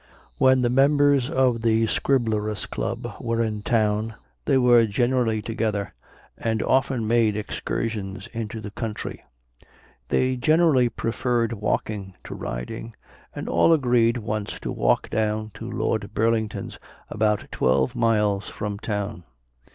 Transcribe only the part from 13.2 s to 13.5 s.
and